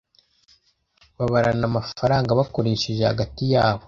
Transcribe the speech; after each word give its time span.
babarana 1.17 1.63
amafaranga 1.71 2.37
bakoresheje 2.39 3.01
hagati 3.11 3.43
yabo 3.53 3.79